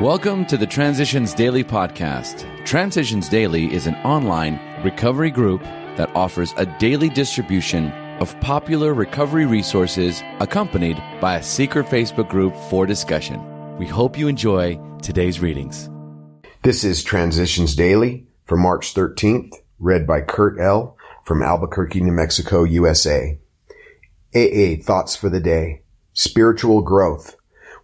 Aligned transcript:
Welcome 0.00 0.46
to 0.46 0.56
the 0.56 0.66
Transitions 0.66 1.34
Daily 1.34 1.62
podcast. 1.62 2.46
Transitions 2.64 3.28
Daily 3.28 3.70
is 3.70 3.86
an 3.86 3.96
online 3.96 4.58
recovery 4.82 5.30
group 5.30 5.62
that 5.98 6.10
offers 6.16 6.54
a 6.56 6.64
daily 6.78 7.10
distribution 7.10 7.92
of 8.18 8.34
popular 8.40 8.94
recovery 8.94 9.44
resources 9.44 10.22
accompanied 10.38 10.96
by 11.20 11.36
a 11.36 11.42
secret 11.42 11.84
Facebook 11.84 12.30
group 12.30 12.56
for 12.70 12.86
discussion. 12.86 13.76
We 13.76 13.86
hope 13.86 14.16
you 14.16 14.26
enjoy 14.26 14.80
today's 15.02 15.40
readings. 15.40 15.90
This 16.62 16.82
is 16.82 17.04
Transitions 17.04 17.74
Daily 17.74 18.26
for 18.46 18.56
March 18.56 18.94
13th, 18.94 19.52
read 19.80 20.06
by 20.06 20.22
Kurt 20.22 20.58
L. 20.58 20.96
from 21.26 21.42
Albuquerque, 21.42 22.00
New 22.00 22.12
Mexico, 22.12 22.64
USA. 22.64 23.38
AA 24.34 24.82
Thoughts 24.82 25.14
for 25.14 25.28
the 25.28 25.40
Day. 25.40 25.82
Spiritual 26.14 26.80
Growth. 26.80 27.36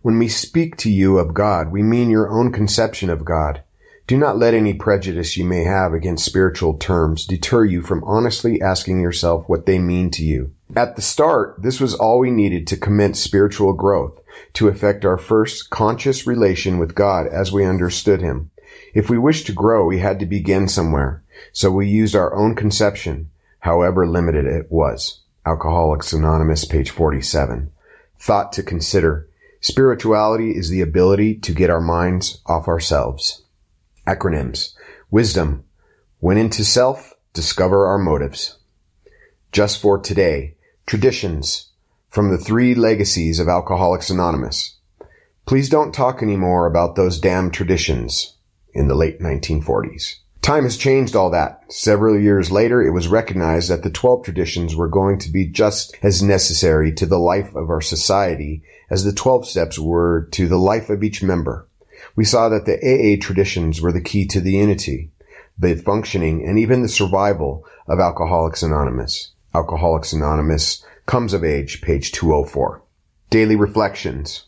When 0.02 0.18
we 0.18 0.28
speak 0.28 0.76
to 0.78 0.90
you 0.90 1.18
of 1.18 1.34
God, 1.34 1.72
we 1.72 1.82
mean 1.82 2.10
your 2.10 2.28
own 2.28 2.52
conception 2.52 3.10
of 3.10 3.24
God. 3.24 3.62
Do 4.06 4.16
not 4.16 4.38
let 4.38 4.54
any 4.54 4.72
prejudice 4.72 5.36
you 5.36 5.44
may 5.44 5.64
have 5.64 5.92
against 5.92 6.24
spiritual 6.24 6.74
terms 6.74 7.26
deter 7.26 7.64
you 7.64 7.82
from 7.82 8.04
honestly 8.04 8.62
asking 8.62 9.00
yourself 9.00 9.48
what 9.48 9.66
they 9.66 9.80
mean 9.80 10.10
to 10.12 10.24
you. 10.24 10.52
At 10.76 10.94
the 10.94 11.02
start, 11.02 11.60
this 11.62 11.80
was 11.80 11.94
all 11.94 12.20
we 12.20 12.30
needed 12.30 12.68
to 12.68 12.76
commence 12.76 13.18
spiritual 13.18 13.72
growth, 13.72 14.20
to 14.52 14.68
effect 14.68 15.04
our 15.04 15.18
first 15.18 15.70
conscious 15.70 16.24
relation 16.24 16.78
with 16.78 16.94
God 16.94 17.26
as 17.26 17.50
we 17.50 17.64
understood 17.64 18.20
Him. 18.20 18.50
If 18.94 19.10
we 19.10 19.18
wished 19.18 19.46
to 19.46 19.52
grow, 19.52 19.84
we 19.84 19.98
had 19.98 20.20
to 20.20 20.26
begin 20.26 20.68
somewhere, 20.68 21.24
so 21.52 21.72
we 21.72 21.88
used 21.88 22.14
our 22.14 22.32
own 22.34 22.54
conception, 22.54 23.30
however 23.60 24.06
limited 24.06 24.46
it 24.46 24.70
was. 24.70 25.20
Alcoholics 25.44 26.12
Anonymous, 26.12 26.64
page 26.64 26.90
47. 26.90 27.72
Thought 28.18 28.52
to 28.52 28.62
consider. 28.62 29.28
Spirituality 29.60 30.50
is 30.50 30.68
the 30.68 30.80
ability 30.80 31.36
to 31.38 31.52
get 31.52 31.70
our 31.70 31.80
minds 31.80 32.40
off 32.46 32.68
ourselves. 32.68 33.44
Acronyms. 34.06 34.74
Wisdom. 35.10 35.64
Went 36.20 36.38
into 36.38 36.64
self, 36.64 37.14
discover 37.32 37.86
our 37.86 37.98
motives. 37.98 38.58
Just 39.52 39.80
for 39.80 39.98
today. 39.98 40.56
Traditions. 40.86 41.72
From 42.08 42.30
the 42.30 42.38
three 42.38 42.74
legacies 42.74 43.38
of 43.40 43.48
Alcoholics 43.48 44.10
Anonymous. 44.10 44.76
Please 45.46 45.68
don't 45.68 45.94
talk 45.94 46.22
anymore 46.22 46.66
about 46.66 46.96
those 46.96 47.20
damn 47.20 47.50
traditions 47.50 48.36
in 48.74 48.88
the 48.88 48.94
late 48.94 49.20
1940s. 49.20 50.16
Time 50.46 50.62
has 50.62 50.76
changed 50.76 51.16
all 51.16 51.30
that. 51.30 51.60
Several 51.72 52.16
years 52.16 52.52
later, 52.52 52.80
it 52.80 52.92
was 52.92 53.08
recognized 53.08 53.68
that 53.68 53.82
the 53.82 53.90
12 53.90 54.22
traditions 54.22 54.76
were 54.76 54.86
going 54.86 55.18
to 55.18 55.28
be 55.28 55.44
just 55.44 55.96
as 56.04 56.22
necessary 56.22 56.92
to 56.92 57.04
the 57.04 57.18
life 57.18 57.52
of 57.56 57.68
our 57.68 57.80
society 57.80 58.62
as 58.88 59.02
the 59.02 59.12
12 59.12 59.44
steps 59.48 59.76
were 59.76 60.28
to 60.30 60.46
the 60.46 60.56
life 60.56 60.88
of 60.88 61.02
each 61.02 61.20
member. 61.20 61.66
We 62.14 62.24
saw 62.24 62.48
that 62.48 62.64
the 62.64 62.76
AA 62.76 63.20
traditions 63.20 63.80
were 63.80 63.90
the 63.90 64.00
key 64.00 64.24
to 64.26 64.40
the 64.40 64.52
unity, 64.52 65.10
the 65.58 65.74
functioning, 65.74 66.46
and 66.46 66.60
even 66.60 66.82
the 66.82 66.88
survival 66.88 67.64
of 67.88 67.98
Alcoholics 67.98 68.62
Anonymous. 68.62 69.32
Alcoholics 69.52 70.12
Anonymous 70.12 70.86
comes 71.06 71.32
of 71.32 71.42
age, 71.42 71.82
page 71.82 72.12
204. 72.12 72.84
Daily 73.30 73.56
Reflections. 73.56 74.44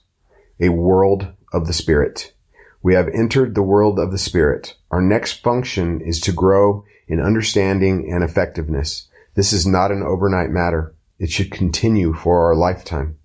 A 0.61 0.69
World 0.69 1.27
of 1.53 1.67
the 1.67 1.73
Spirit. 1.73 2.35
We 2.83 2.95
have 2.95 3.09
entered 3.09 3.55
the 3.55 3.63
world 3.63 3.99
of 3.99 4.13
the 4.13 4.19
Spirit. 4.19 4.75
Our 4.91 5.03
next 5.03 5.43
function 5.43 6.01
is 6.01 6.21
to 6.21 6.33
grow 6.33 6.85
in 7.09 7.21
understanding 7.21 8.11
and 8.13 8.23
effectiveness. 8.23 9.09
This 9.35 9.53
is 9.53 9.67
not 9.67 9.91
an 9.91 10.03
overnight 10.03 10.51
matter. 10.51 10.95
It 11.19 11.31
should 11.31 11.51
continue 11.51 12.15
for 12.15 12.47
our 12.47 12.55
lifetime. 12.55 13.17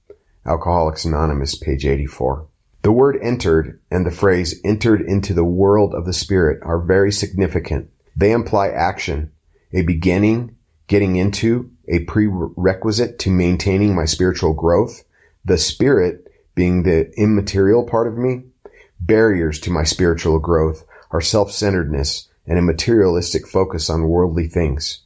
Alcoholics 0.45 1.05
Anonymous, 1.05 1.55
page 1.55 1.85
84. 1.85 2.47
The 2.81 2.91
word 2.91 3.17
entered 3.21 3.79
and 3.89 4.05
the 4.05 4.11
phrase 4.11 4.59
entered 4.65 5.01
into 5.01 5.33
the 5.33 5.45
world 5.45 5.93
of 5.93 6.05
the 6.05 6.13
Spirit 6.13 6.59
are 6.63 6.81
very 6.81 7.11
significant. 7.11 7.89
They 8.15 8.31
imply 8.31 8.69
action, 8.69 9.31
a 9.71 9.83
beginning, 9.83 10.55
getting 10.87 11.15
into, 11.15 11.71
a 11.87 11.99
prerequisite 11.99 13.19
to 13.19 13.31
maintaining 13.31 13.95
my 13.95 14.05
spiritual 14.05 14.53
growth, 14.53 15.03
the 15.45 15.58
Spirit 15.58 16.27
being 16.55 16.83
the 16.83 17.11
immaterial 17.17 17.86
part 17.86 18.08
of 18.08 18.17
me, 18.17 18.43
Barriers 19.05 19.59
to 19.59 19.69
my 19.71 19.83
spiritual 19.83 20.39
growth 20.39 20.86
are 21.11 21.19
self-centeredness 21.19 22.30
and 22.47 22.58
a 22.58 22.61
materialistic 22.61 23.45
focus 23.45 23.89
on 23.89 24.08
worldly 24.08 24.47
things. 24.47 25.02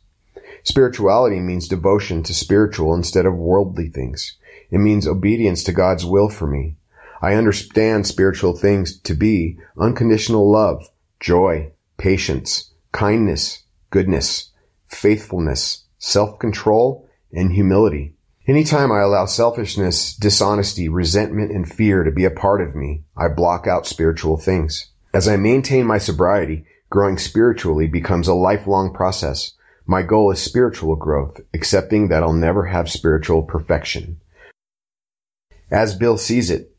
Spirituality 0.61 1.39
means 1.39 1.67
devotion 1.67 2.21
to 2.21 2.33
spiritual 2.33 2.93
instead 2.93 3.25
of 3.25 3.35
worldly 3.35 3.89
things. 3.89 4.37
It 4.69 4.77
means 4.77 5.07
obedience 5.07 5.63
to 5.63 5.71
God's 5.71 6.05
will 6.05 6.29
for 6.29 6.45
me. 6.45 6.75
I 7.23 7.33
understand 7.33 8.05
spiritual 8.05 8.55
things 8.55 8.99
to 8.99 9.15
be 9.15 9.57
unconditional 9.79 10.51
love, 10.51 10.87
joy, 11.19 11.71
patience, 11.97 12.71
kindness, 12.91 13.63
goodness, 13.89 14.51
faithfulness, 14.85 15.85
self-control, 15.97 17.09
and 17.33 17.51
humility. 17.51 18.13
Anytime 18.47 18.93
I 18.93 19.01
allow 19.01 19.25
selfishness, 19.25 20.15
dishonesty, 20.15 20.87
resentment, 20.87 21.51
and 21.51 21.69
fear 21.69 22.05
to 22.05 22.11
be 22.11 22.23
a 22.23 22.31
part 22.31 22.61
of 22.61 22.75
me, 22.75 23.03
I 23.17 23.27
block 23.27 23.67
out 23.67 23.85
spiritual 23.85 24.37
things. 24.37 24.89
As 25.13 25.27
I 25.27 25.35
maintain 25.35 25.85
my 25.85 25.97
sobriety, 25.97 26.65
growing 26.89 27.17
spiritually 27.17 27.87
becomes 27.87 28.29
a 28.29 28.33
lifelong 28.33 28.93
process. 28.93 29.51
My 29.85 30.01
goal 30.01 30.31
is 30.31 30.41
spiritual 30.41 30.95
growth, 30.95 31.41
accepting 31.53 32.07
that 32.07 32.23
I'll 32.23 32.31
never 32.31 32.67
have 32.67 32.89
spiritual 32.89 33.43
perfection. 33.43 34.21
As 35.69 35.95
Bill 35.95 36.17
sees 36.17 36.49
it, 36.49 36.73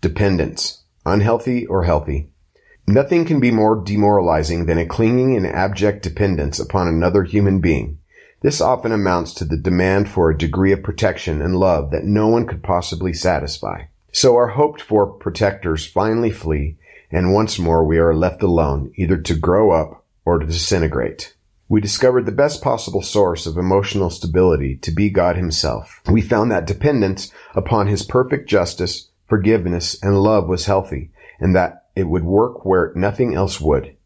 dependence, 0.00 0.84
unhealthy 1.04 1.66
or 1.66 1.82
healthy. 1.82 2.30
Nothing 2.86 3.24
can 3.24 3.40
be 3.40 3.50
more 3.50 3.82
demoralizing 3.82 4.66
than 4.66 4.78
a 4.78 4.86
clinging 4.86 5.36
and 5.36 5.48
abject 5.48 6.04
dependence 6.04 6.60
upon 6.60 6.86
another 6.86 7.24
human 7.24 7.60
being. 7.60 7.98
This 8.40 8.60
often 8.60 8.92
amounts 8.92 9.34
to 9.34 9.44
the 9.44 9.56
demand 9.56 10.08
for 10.08 10.30
a 10.30 10.38
degree 10.38 10.70
of 10.72 10.82
protection 10.82 11.42
and 11.42 11.56
love 11.56 11.90
that 11.90 12.04
no 12.04 12.28
one 12.28 12.46
could 12.46 12.62
possibly 12.62 13.12
satisfy. 13.12 13.84
So 14.12 14.36
our 14.36 14.48
hoped 14.48 14.80
for 14.80 15.06
protectors 15.06 15.86
finally 15.86 16.30
flee, 16.30 16.76
and 17.10 17.34
once 17.34 17.58
more 17.58 17.84
we 17.84 17.98
are 17.98 18.14
left 18.14 18.42
alone, 18.42 18.92
either 18.96 19.16
to 19.18 19.34
grow 19.34 19.72
up 19.72 20.04
or 20.24 20.38
to 20.38 20.46
disintegrate. 20.46 21.34
We 21.68 21.80
discovered 21.80 22.26
the 22.26 22.32
best 22.32 22.62
possible 22.62 23.02
source 23.02 23.44
of 23.46 23.58
emotional 23.58 24.08
stability 24.08 24.76
to 24.76 24.92
be 24.92 25.10
God 25.10 25.36
Himself. 25.36 26.00
We 26.08 26.22
found 26.22 26.52
that 26.52 26.66
dependence 26.66 27.32
upon 27.54 27.88
His 27.88 28.04
perfect 28.04 28.48
justice, 28.48 29.10
forgiveness, 29.26 30.00
and 30.00 30.22
love 30.22 30.48
was 30.48 30.66
healthy, 30.66 31.10
and 31.40 31.56
that 31.56 31.86
it 31.96 32.04
would 32.04 32.24
work 32.24 32.64
where 32.64 32.92
nothing 32.94 33.34
else 33.34 33.60
would. 33.60 33.96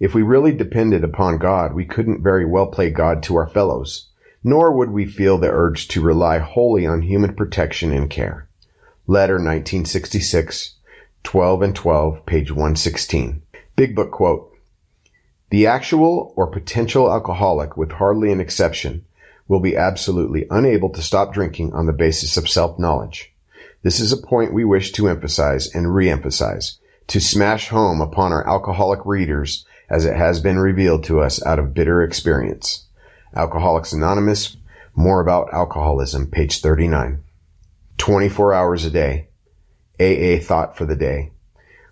If 0.00 0.14
we 0.14 0.22
really 0.22 0.52
depended 0.52 1.04
upon 1.04 1.36
God, 1.36 1.74
we 1.74 1.84
couldn't 1.84 2.22
very 2.22 2.46
well 2.46 2.68
play 2.68 2.90
God 2.90 3.22
to 3.24 3.36
our 3.36 3.46
fellows, 3.46 4.08
nor 4.42 4.72
would 4.72 4.90
we 4.90 5.04
feel 5.04 5.36
the 5.36 5.50
urge 5.50 5.88
to 5.88 6.00
rely 6.00 6.38
wholly 6.38 6.86
on 6.86 7.02
human 7.02 7.34
protection 7.34 7.92
and 7.92 8.08
care. 8.08 8.48
Letter 9.06 9.34
1966, 9.34 10.76
12 11.22 11.62
and 11.62 11.76
12, 11.76 12.24
page 12.24 12.50
116. 12.50 13.42
Big 13.76 13.94
Book 13.94 14.10
quote. 14.10 14.50
The 15.50 15.66
actual 15.66 16.32
or 16.34 16.46
potential 16.46 17.12
alcoholic, 17.12 17.76
with 17.76 17.92
hardly 17.92 18.32
an 18.32 18.40
exception, 18.40 19.04
will 19.48 19.60
be 19.60 19.76
absolutely 19.76 20.46
unable 20.48 20.88
to 20.90 21.02
stop 21.02 21.34
drinking 21.34 21.74
on 21.74 21.84
the 21.84 21.92
basis 21.92 22.38
of 22.38 22.48
self-knowledge. 22.48 23.34
This 23.82 24.00
is 24.00 24.12
a 24.12 24.16
point 24.16 24.54
we 24.54 24.64
wish 24.64 24.92
to 24.92 25.08
emphasize 25.08 25.74
and 25.74 25.94
re-emphasize, 25.94 26.78
to 27.08 27.20
smash 27.20 27.68
home 27.68 28.00
upon 28.00 28.32
our 28.32 28.48
alcoholic 28.48 29.04
readers 29.04 29.66
as 29.90 30.04
it 30.04 30.16
has 30.16 30.40
been 30.40 30.58
revealed 30.58 31.04
to 31.04 31.20
us 31.20 31.44
out 31.44 31.58
of 31.58 31.74
bitter 31.74 32.02
experience. 32.02 32.86
Alcoholics 33.34 33.92
Anonymous, 33.92 34.56
more 34.94 35.20
about 35.20 35.52
alcoholism, 35.52 36.30
page 36.30 36.60
39. 36.60 37.22
24 37.98 38.54
hours 38.54 38.84
a 38.84 38.90
day. 38.90 39.28
AA 40.00 40.40
thought 40.40 40.78
for 40.78 40.86
the 40.86 40.96
day. 40.96 41.32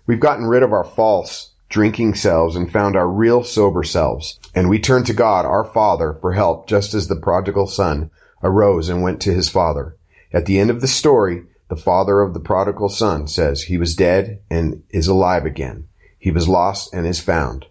We've 0.07 0.19
gotten 0.19 0.45
rid 0.45 0.63
of 0.63 0.73
our 0.73 0.83
false 0.83 1.53
drinking 1.69 2.15
selves 2.15 2.55
and 2.55 2.71
found 2.71 2.95
our 2.95 3.07
real 3.07 3.43
sober 3.43 3.83
selves. 3.83 4.39
And 4.55 4.69
we 4.69 4.79
turn 4.79 5.03
to 5.03 5.13
God, 5.13 5.45
our 5.45 5.63
Father, 5.63 6.17
for 6.19 6.33
help 6.33 6.67
just 6.67 6.95
as 6.95 7.07
the 7.07 7.15
prodigal 7.15 7.67
son 7.67 8.09
arose 8.41 8.89
and 8.89 9.03
went 9.03 9.21
to 9.21 9.33
his 9.33 9.49
father. 9.49 9.95
At 10.33 10.45
the 10.45 10.59
end 10.59 10.71
of 10.71 10.81
the 10.81 10.87
story, 10.87 11.43
the 11.69 11.75
father 11.75 12.21
of 12.21 12.33
the 12.33 12.39
prodigal 12.39 12.89
son 12.89 13.27
says 13.27 13.63
he 13.63 13.77
was 13.77 13.95
dead 13.95 14.41
and 14.49 14.81
is 14.89 15.07
alive 15.07 15.45
again. 15.45 15.87
He 16.17 16.31
was 16.31 16.49
lost 16.49 16.93
and 16.93 17.05
is 17.05 17.19
found. 17.19 17.67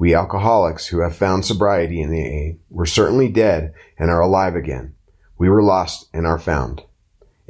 We 0.00 0.14
alcoholics 0.14 0.86
who 0.86 1.00
have 1.00 1.14
found 1.14 1.44
sobriety 1.44 2.00
in 2.00 2.10
the 2.10 2.24
AA 2.24 2.56
were 2.70 2.86
certainly 2.86 3.28
dead 3.28 3.74
and 3.98 4.10
are 4.10 4.22
alive 4.22 4.56
again. 4.56 4.94
We 5.36 5.50
were 5.50 5.62
lost 5.62 6.08
and 6.14 6.26
are 6.26 6.38
found. 6.38 6.82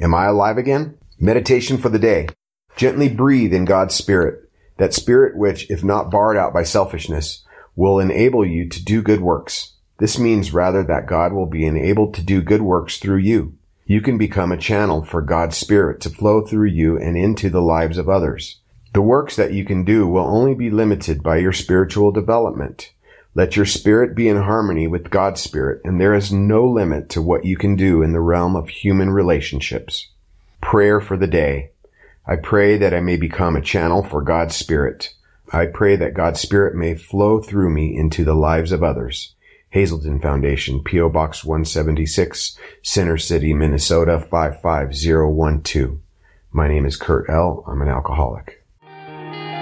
Am 0.01 0.13
I 0.13 0.25
alive 0.25 0.57
again? 0.57 0.97
Meditation 1.17 1.77
for 1.77 1.87
the 1.87 1.97
day. 1.97 2.27
Gently 2.75 3.07
breathe 3.07 3.53
in 3.53 3.63
God's 3.63 3.95
Spirit, 3.95 4.51
that 4.75 4.93
Spirit 4.93 5.37
which, 5.37 5.71
if 5.71 5.81
not 5.81 6.11
barred 6.11 6.35
out 6.35 6.53
by 6.53 6.63
selfishness, 6.63 7.45
will 7.77 8.01
enable 8.01 8.45
you 8.45 8.67
to 8.67 8.83
do 8.83 9.01
good 9.01 9.21
works. 9.21 9.77
This 9.99 10.19
means 10.19 10.53
rather 10.53 10.83
that 10.83 11.07
God 11.07 11.31
will 11.31 11.45
be 11.45 11.65
enabled 11.65 12.15
to 12.15 12.21
do 12.21 12.41
good 12.41 12.61
works 12.61 12.97
through 12.97 13.19
you. 13.19 13.57
You 13.85 14.01
can 14.01 14.17
become 14.17 14.51
a 14.51 14.57
channel 14.57 15.05
for 15.05 15.21
God's 15.21 15.55
Spirit 15.55 16.01
to 16.01 16.09
flow 16.09 16.45
through 16.45 16.67
you 16.67 16.97
and 16.97 17.15
into 17.15 17.49
the 17.49 17.61
lives 17.61 17.97
of 17.97 18.09
others. 18.09 18.59
The 18.93 19.01
works 19.01 19.37
that 19.37 19.53
you 19.53 19.63
can 19.63 19.85
do 19.85 20.05
will 20.05 20.25
only 20.25 20.53
be 20.53 20.69
limited 20.69 21.23
by 21.23 21.37
your 21.37 21.53
spiritual 21.53 22.11
development. 22.11 22.91
Let 23.33 23.55
your 23.55 23.65
spirit 23.65 24.15
be 24.15 24.27
in 24.27 24.35
harmony 24.35 24.85
with 24.85 25.09
God's 25.09 25.39
spirit, 25.39 25.79
and 25.85 25.99
there 25.99 26.13
is 26.13 26.33
no 26.33 26.65
limit 26.65 27.07
to 27.11 27.21
what 27.21 27.45
you 27.45 27.55
can 27.55 27.77
do 27.77 28.01
in 28.01 28.11
the 28.11 28.19
realm 28.19 28.57
of 28.57 28.67
human 28.67 29.09
relationships. 29.09 30.09
Prayer 30.61 30.99
for 30.99 31.15
the 31.15 31.27
day. 31.27 31.71
I 32.27 32.35
pray 32.35 32.77
that 32.77 32.93
I 32.93 32.99
may 32.99 33.15
become 33.15 33.55
a 33.55 33.61
channel 33.61 34.03
for 34.03 34.21
God's 34.21 34.57
spirit. 34.57 35.13
I 35.53 35.67
pray 35.67 35.95
that 35.95 36.13
God's 36.13 36.41
spirit 36.41 36.75
may 36.75 36.95
flow 36.95 37.41
through 37.41 37.69
me 37.69 37.95
into 37.95 38.25
the 38.25 38.35
lives 38.35 38.73
of 38.73 38.83
others. 38.83 39.35
Hazelden 39.69 40.19
Foundation, 40.19 40.83
P.O. 40.83 41.07
Box 41.07 41.45
176, 41.45 42.57
Center 42.83 43.17
City, 43.17 43.53
Minnesota 43.53 44.19
55012. 44.19 45.99
My 46.51 46.67
name 46.67 46.85
is 46.85 46.97
Kurt 46.97 47.29
L. 47.29 47.63
I'm 47.65 47.81
an 47.81 47.87
alcoholic. 47.87 48.60